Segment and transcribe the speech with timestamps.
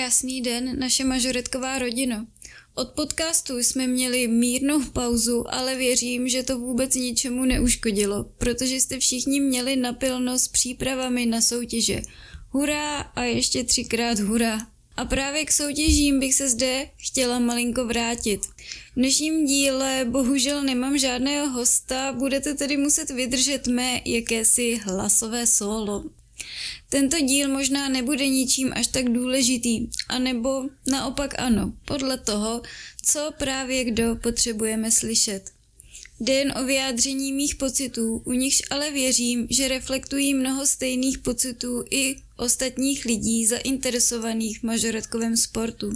[0.00, 2.26] Krásný den, naše mažoretková rodina.
[2.74, 8.98] Od podcastu jsme měli mírnou pauzu, ale věřím, že to vůbec ničemu neuškodilo, protože jste
[8.98, 12.02] všichni měli napilno s přípravami na soutěže.
[12.48, 14.66] Hurá a ještě třikrát hurá.
[14.96, 18.46] A právě k soutěžím bych se zde chtěla malinko vrátit.
[18.46, 26.04] V dnešním díle bohužel nemám žádného hosta, budete tedy muset vydržet mé jakési hlasové solo.
[26.88, 32.62] Tento díl možná nebude ničím až tak důležitý, anebo naopak ano, podle toho,
[33.02, 35.50] co právě kdo potřebujeme slyšet.
[36.20, 41.84] Jde jen o vyjádření mých pocitů, u nichž ale věřím, že reflektují mnoho stejných pocitů
[41.90, 45.90] i ostatních lidí zainteresovaných v mažoretkovém sportu.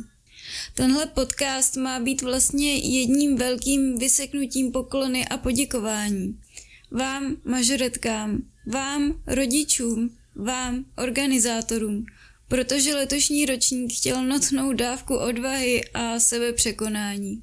[0.75, 6.39] Tenhle podcast má být vlastně jedním velkým vyseknutím poklony a poděkování.
[6.91, 12.07] Vám, mažoretkám, vám, rodičům, vám, organizátorům,
[12.49, 17.43] protože letošní ročník chtěl notnou dávku odvahy a sebepřekonání.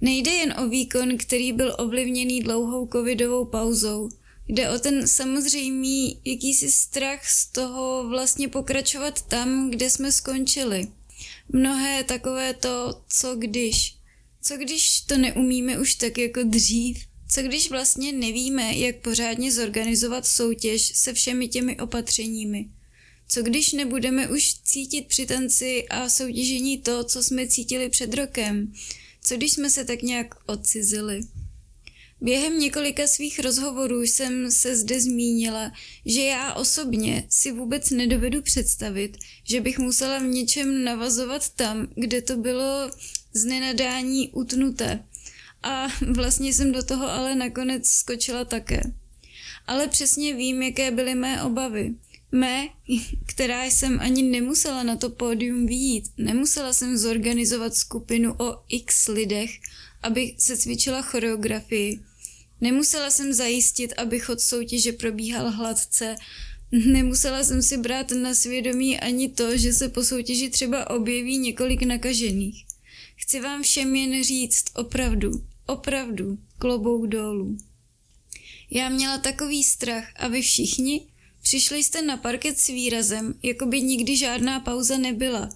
[0.00, 4.08] Nejde jen o výkon, který byl ovlivněný dlouhou covidovou pauzou.
[4.48, 10.88] Jde o ten samozřejmý jakýsi strach z toho vlastně pokračovat tam, kde jsme skončili.
[11.48, 13.96] Mnohé takové to, co když.
[14.42, 17.13] Co když to neumíme už tak jako dřív?
[17.34, 22.68] Co když vlastně nevíme, jak pořádně zorganizovat soutěž se všemi těmi opatřeními?
[23.28, 28.72] Co když nebudeme už cítit při tanci a soutěžení to, co jsme cítili před rokem?
[29.24, 31.20] Co když jsme se tak nějak odcizili?
[32.20, 35.72] Během několika svých rozhovorů jsem se zde zmínila,
[36.06, 42.22] že já osobně si vůbec nedovedu představit, že bych musela v něčem navazovat tam, kde
[42.22, 42.90] to bylo
[43.32, 45.04] z nenadání utnuté.
[45.64, 48.82] A vlastně jsem do toho ale nakonec skočila také.
[49.66, 51.94] Ale přesně vím, jaké byly mé obavy.
[52.32, 52.68] Mé,
[53.26, 56.04] která jsem ani nemusela na to pódium výjít.
[56.18, 59.50] Nemusela jsem zorganizovat skupinu o x lidech,
[60.02, 62.00] aby se cvičila choreografii.
[62.60, 66.16] Nemusela jsem zajistit, aby chod soutěže probíhal hladce.
[66.72, 71.82] Nemusela jsem si brát na svědomí ani to, že se po soutěži třeba objeví několik
[71.82, 72.64] nakažených.
[73.16, 77.56] Chci vám všem jen říct opravdu, opravdu, klobouk dolů.
[78.70, 81.06] Já měla takový strach a vy všichni?
[81.42, 85.48] Přišli jste na parket s výrazem, jako by nikdy žádná pauza nebyla.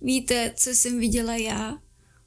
[0.00, 1.78] Víte, co jsem viděla já?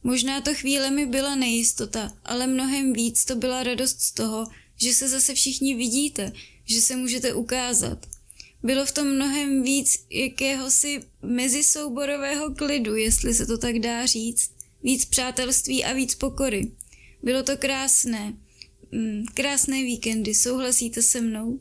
[0.04, 4.94] Možná to chvíle mi byla nejistota, ale mnohem víc to byla radost z toho, že
[4.94, 6.32] se zase všichni vidíte,
[6.66, 8.06] že se můžete ukázat.
[8.64, 14.52] Bylo v tom mnohem víc jakéhosi mezisouborového klidu, jestli se to tak dá říct.
[14.84, 16.72] Víc přátelství a víc pokory.
[17.24, 18.34] Bylo to krásné.
[18.92, 21.60] Mm, krásné víkendy, souhlasíte se mnou?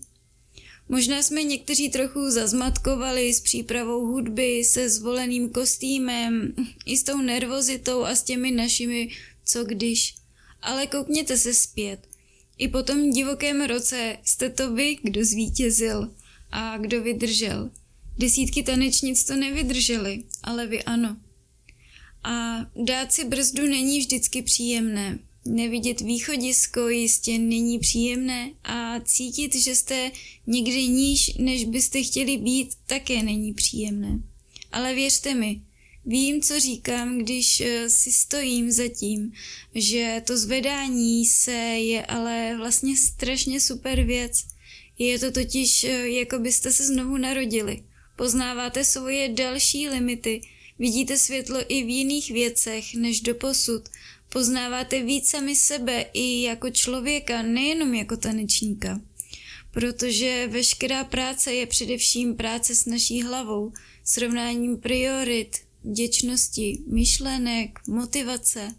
[0.89, 6.55] Možná jsme někteří trochu zazmatkovali s přípravou hudby, se zvoleným kostýmem,
[6.87, 9.09] i s tou nervozitou a s těmi našimi
[9.45, 10.15] co když.
[10.63, 12.09] Ale koukněte se zpět.
[12.59, 16.11] I po tom divokém roce jste to vy, kdo zvítězil
[16.51, 17.71] a kdo vydržel.
[18.19, 21.17] Desítky tanečnic to nevydržely, ale vy ano.
[22.25, 25.19] A dát si brzdu není vždycky příjemné.
[25.45, 30.11] Nevidět východisko jistě není příjemné a cítit, že jste
[30.47, 34.19] někdy níž, než byste chtěli být, také není příjemné.
[34.73, 35.61] Ale věřte mi,
[36.07, 39.33] vím, co říkám, když eh, si stojím za tím,
[39.75, 44.45] že to zvedání se je ale vlastně strašně super věc.
[44.99, 47.83] Je to totiž, eh, jako byste se znovu narodili.
[48.17, 50.41] Poznáváte svoje další limity,
[50.79, 53.83] vidíte světlo i v jiných věcech než do posud
[54.33, 59.01] Poznáváte víc sami sebe i jako člověka, nejenom jako tanečníka.
[59.71, 63.73] Protože veškerá práce je především práce s naší hlavou,
[64.05, 68.75] srovnáním priorit, vděčnosti, myšlenek, motivace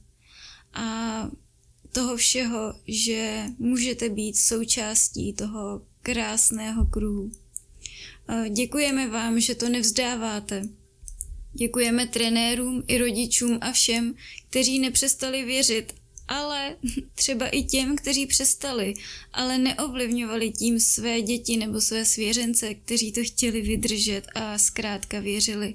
[0.74, 1.30] a
[1.92, 7.31] toho všeho, že můžete být součástí toho krásného kruhu.
[8.50, 10.69] Děkujeme vám, že to nevzdáváte.
[11.54, 14.16] Děkujeme trenérům i rodičům a všem,
[14.50, 15.94] kteří nepřestali věřit,
[16.28, 16.76] ale
[17.16, 18.94] třeba i těm, kteří přestali,
[19.34, 25.74] ale neovlivňovali tím své děti nebo své svěřence, kteří to chtěli vydržet a zkrátka věřili.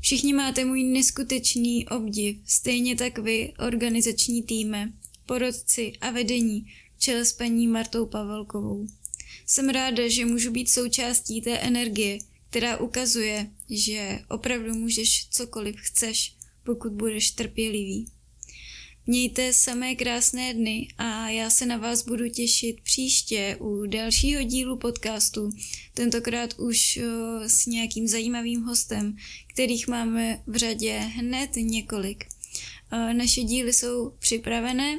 [0.00, 4.92] Všichni máte můj neskutečný obdiv, stejně tak vy, organizační týme,
[5.26, 6.66] porodci a vedení,
[6.98, 8.86] čele s paní Martou Pavelkovou.
[9.46, 12.18] Jsem ráda, že můžu být součástí té energie,
[12.54, 18.06] která ukazuje, že opravdu můžeš cokoliv chceš, pokud budeš trpělivý.
[19.06, 24.78] Mějte samé krásné dny a já se na vás budu těšit příště u dalšího dílu
[24.78, 25.50] podcastu,
[25.94, 26.98] tentokrát už
[27.46, 29.16] s nějakým zajímavým hostem,
[29.46, 32.24] kterých máme v řadě hned několik.
[33.12, 34.98] Naše díly jsou připravené,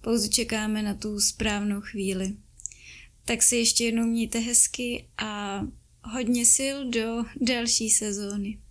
[0.00, 2.36] pouze čekáme na tu správnou chvíli.
[3.24, 5.60] Tak si ještě jednou mějte hezky a
[6.04, 8.58] hodně sil do další sezóny.